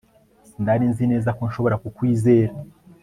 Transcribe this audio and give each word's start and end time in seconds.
Sinari 0.49 0.85
nzi 0.91 1.03
neza 1.11 1.29
ko 1.37 1.41
nshobora 1.49 1.79
kukwizera 1.83 2.53